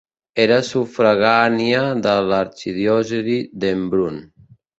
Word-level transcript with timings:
Era 0.43 0.55
sufragània 0.69 1.81
de 2.07 2.15
l'arxidiòcesi 2.31 3.37
d'Embrun. 3.65 4.21